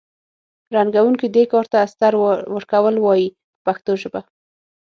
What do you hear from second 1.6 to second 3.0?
ته استر ورکول